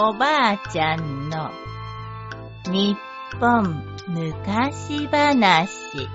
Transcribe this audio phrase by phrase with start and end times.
[0.00, 1.50] おばあちゃんの
[2.66, 2.96] 日
[3.40, 6.08] 本昔話。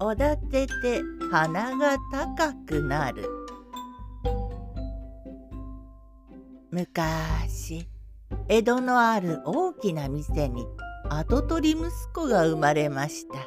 [0.00, 3.37] おだてて鼻が高くなる。
[6.78, 7.88] 昔
[8.46, 10.64] 江戸のある大きな店に
[11.10, 13.38] 跡取り息子が生まれました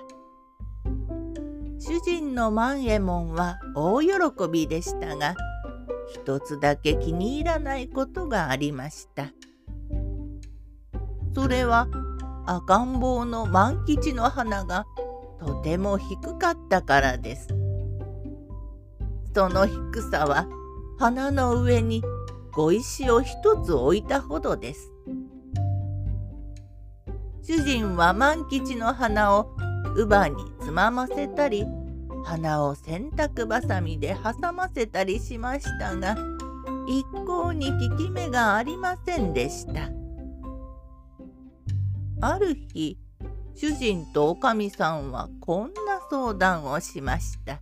[1.79, 4.09] 主人の万右衛門は大喜
[4.51, 5.35] びでしたが
[6.13, 9.31] 一つだけ気に入らないことがありました
[11.33, 11.87] それは
[12.45, 14.85] 赤ん坊の万吉の花が
[15.39, 17.47] とても低かったからです。
[19.33, 20.47] その低さは
[20.99, 22.03] 花の上に
[22.53, 24.91] 小石を一つ置いたほどです。
[27.43, 29.55] 主人は万吉の花を
[29.95, 31.65] 乳母につまませたり
[32.23, 36.15] 花を洗濯ばさみで挟ませたりしましたが
[36.87, 39.89] 一向に効き目がありませんでした。
[42.21, 42.97] ある日
[43.55, 47.61] 主人とおかみさんはこんな相談をしました。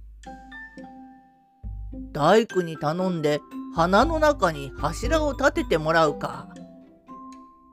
[2.12, 3.40] 大工に頼んで
[3.80, 6.50] 花の中に柱を立ててもらうか。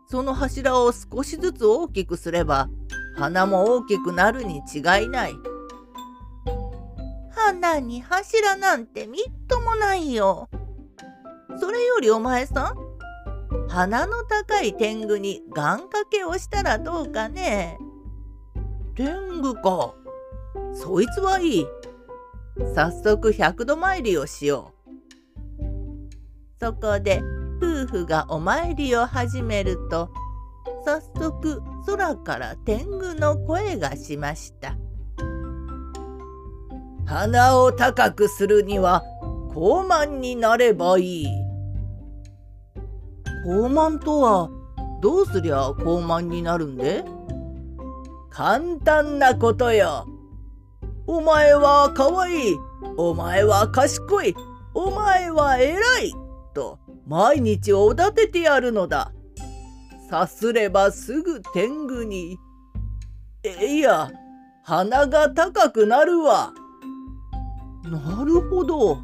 [0.08, 2.68] その柱を少しずつ大きくすれば
[3.16, 5.34] 花も大きくなるに違いない。
[7.30, 10.48] 花に柱なんてみっともないよ。
[11.58, 17.78] それよりお前さん、鼻の高い天狗に願掛けをしたらどうかね。
[18.94, 19.92] 天狗か。
[20.72, 21.66] そいつはいい。
[22.76, 24.75] 早速百度参りをしよう。
[26.58, 27.22] そこで
[27.58, 30.10] 夫婦がお参りを始めると
[30.84, 34.76] 早速空から天狗の声がしました。
[37.04, 39.02] 鼻を高くするには
[39.52, 41.26] 高慢になればいい。
[43.44, 44.50] 高慢とは
[45.02, 47.04] どうすりゃ高慢になるんで？
[48.30, 50.06] 簡単なことよ。
[51.06, 52.56] お前はかわいい。
[52.96, 54.34] お前は賢い。
[54.74, 56.12] お前は偉い。
[56.56, 59.12] と毎日おだててやるのだ。
[60.08, 62.38] さすればすぐ天狗に。
[63.42, 64.10] えいや、
[64.64, 66.54] 鼻が高くなるわ。
[67.84, 69.02] なるほど。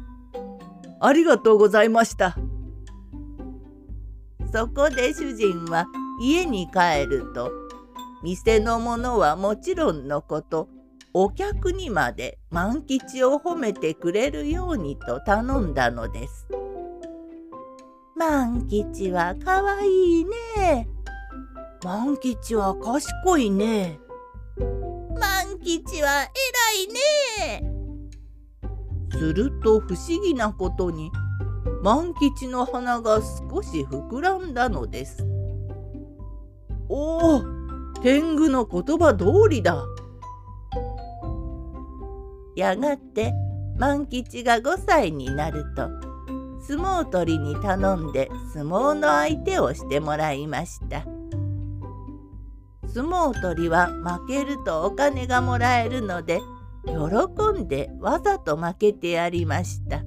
[0.99, 2.35] ありがとうございました。
[4.51, 5.85] そこで主人は
[6.19, 7.51] 家に帰ると
[8.23, 10.69] 店の者はもちろんのこと
[11.13, 16.47] お客にまで万吉を褒めてくれるようにと頼んだのです。
[18.25, 20.87] 万吉はかわいいね。
[21.83, 23.99] 万吉は賢いね。
[25.19, 26.29] 万吉は偉
[26.83, 27.69] いね。
[29.11, 31.11] すると不思議なことに
[31.81, 33.19] 万吉の鼻が
[33.51, 35.27] 少し膨らんだのです。
[36.87, 37.43] おお
[38.01, 39.83] 天狗の言葉通りだ。
[42.55, 43.33] やがて
[43.77, 46.12] 万吉が5歳になると
[46.65, 51.05] 相撲取りに頼んで相撲の相手をしてもらいました。
[52.93, 56.41] 相撲取りは負けるとお金がもらえるので
[56.85, 60.03] 喜んでわざと負けてやりました。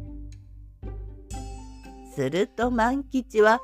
[2.14, 3.60] すると万吉は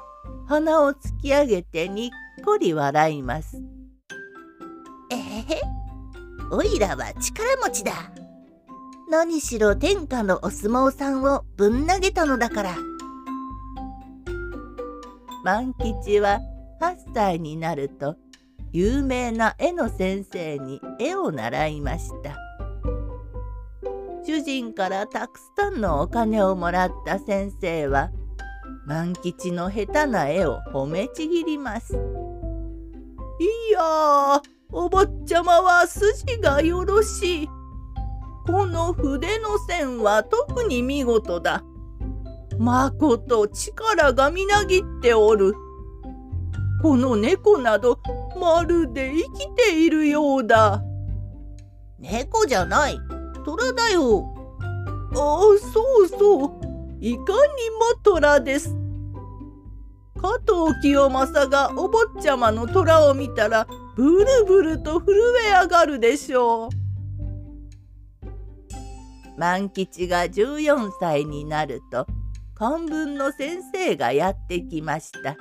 [0.47, 2.09] 鼻を突き上げてに
[2.41, 3.63] っこり笑います。
[5.11, 5.61] えへ
[6.51, 8.22] おいらは力持ちだ。
[9.13, 12.77] 何しろ天下のお相撲さんをぶん投げたのだから。
[15.45, 16.41] 万吉は
[16.81, 18.17] 8歳になると
[18.73, 22.39] 有名な絵の先生に絵を習いました。
[24.25, 28.11] 主人からたくさんのお金をもらった先生は
[28.87, 31.93] 万吉の下手な絵を褒めちぎります。
[31.97, 31.99] い
[33.73, 34.41] や
[34.73, 37.62] お坊ちゃまは筋がよろしい。
[38.47, 41.63] この筆の線は特に見事だ。
[42.59, 45.55] まこと力がみなぎっておる。
[46.83, 48.01] この猫など
[48.41, 50.83] まるで生きているようだ。
[51.99, 52.99] 猫じゃない。
[53.45, 54.35] 虎だよ。
[55.15, 55.41] ああ、
[55.73, 56.51] そうそう。
[57.01, 57.35] いかにも
[58.03, 58.77] 虎です。
[60.21, 63.67] 加藤清正がお坊ちゃまの虎を見たら
[63.97, 65.17] ブルブルと震
[65.49, 66.82] え上がるでしょう。
[69.37, 72.07] 万吉が14歳になると
[72.55, 75.37] 漢文の先生がやってきました。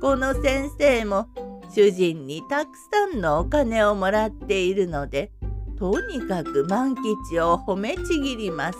[0.00, 1.26] この先生も
[1.74, 5.32] 主人にたくさんのお金をもらっているので
[5.78, 8.78] とにかく万吉を褒めちぎります。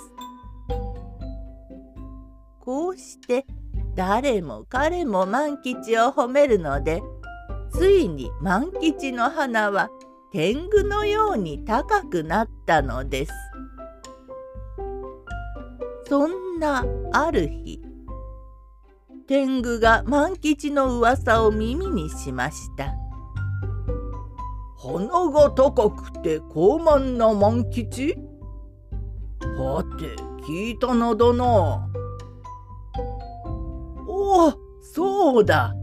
[2.61, 3.47] こうして
[3.95, 7.03] 誰も彼も万吉を褒めるので
[7.73, 9.91] ついに万吉の花は
[10.31, 13.33] 天狗のように高くなったのです。
[16.07, 17.81] そんなある日
[19.27, 22.95] 天狗が万吉の噂を耳にしました。
[24.77, 28.15] 鼻が高くて高慢な万吉？
[29.59, 30.15] はて
[30.45, 31.89] 聞いたのだな。
[34.07, 34.53] おお
[34.83, 35.75] そうだ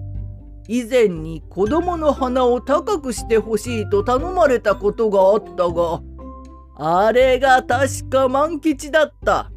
[0.67, 6.01] 以前に子供の鼻を高くしてほしいと頼まれたことがあったが
[6.77, 9.51] あれが確か万吉だった。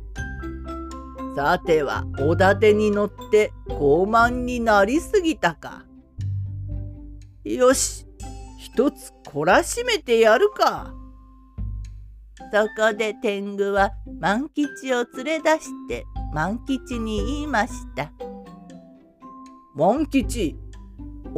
[1.34, 5.84] さてはおだてに乗って傲慢になりすぎたか。
[7.44, 8.06] よし
[8.58, 10.92] 一つ懲らしめてやるか。
[12.52, 16.04] そこで天狗は万吉を連れ出して
[16.34, 18.12] 万吉に言いました。
[19.74, 20.56] 万吉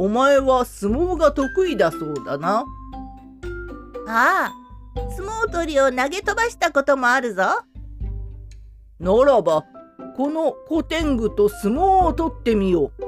[0.01, 2.65] お前は相撲が得意だそうだな。
[4.07, 4.51] ああ、
[5.15, 7.43] 相撲取りを投げ飛ばしたこともあるぞ。
[8.99, 9.63] ならば、
[10.17, 13.05] この古天狗と相撲を取ってみよう。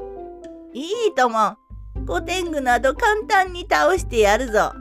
[0.71, 1.57] いいとも、
[2.05, 4.73] 古天狗など簡単に倒してやるぞ。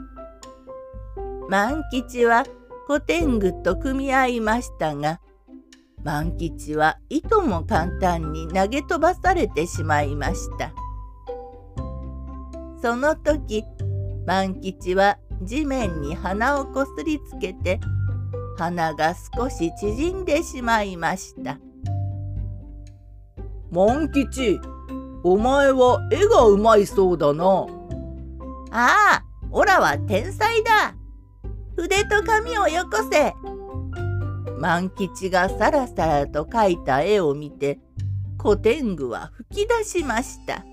[1.49, 2.45] 万吉は
[2.85, 5.19] 古天狗と組み合いましたが、
[6.03, 10.82] 万吉はいとも簡単に投げ飛ばされてしまいました。
[12.83, 13.63] その時
[14.25, 17.79] 万吉は地面に鼻をこすりつけて
[18.57, 21.59] 鼻が少し縮んでしまいました。
[23.71, 24.59] 万吉
[25.23, 27.65] お前は絵がうまいそうだな。
[28.71, 30.93] ああオラは天才だ。
[31.77, 33.33] 筆と紙をよこせ。
[34.59, 37.79] 万吉がさらさらと描いた絵を見て
[38.37, 40.65] 古天狗は吹き出しました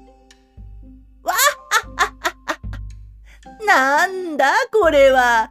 [3.66, 5.50] なんだこれは？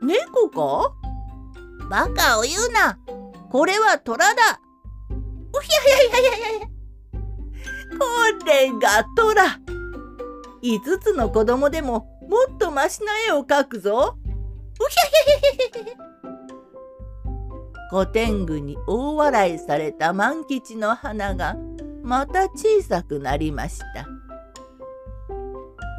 [0.00, 0.92] 猫か？
[1.90, 2.98] バカを言うな。
[3.50, 4.60] これは虎だ。
[5.10, 6.66] うひゃひゃひゃひゃひゃ。
[7.98, 8.04] こ
[8.46, 9.60] れが虎。
[10.62, 14.16] 5つの子供でももっとましな絵を描くぞ。
[14.16, 14.24] う
[14.88, 15.94] ひゃひゃひゃひゃひゃ。
[17.90, 21.56] 古天狗に大笑いされた万吉の花が
[22.02, 24.06] また小さくなりました。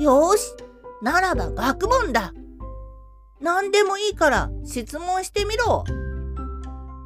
[0.02, 0.56] よし
[1.04, 2.34] ならば学問だ。
[3.42, 5.84] 何でもいいから質問してみろ。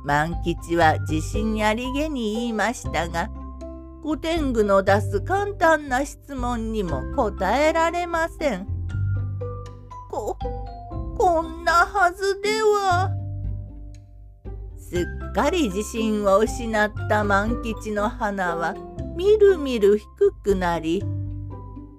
[0.06, 3.32] 万吉は自信ありげに言いましたが、
[4.04, 8.68] 古天狗の出す簡単な質問にも答えられません。
[10.12, 10.38] こ、
[11.18, 13.10] こんなはずでは。
[14.78, 18.76] すっかり自信を失った万吉の花は
[19.16, 21.04] みるみる低くなり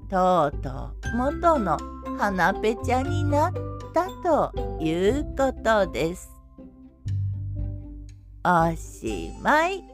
[0.08, 0.70] とうと
[1.12, 1.76] う元の
[2.18, 3.52] 花ぺちゃになっ
[3.94, 6.28] たということです。
[8.44, 9.87] おしまい。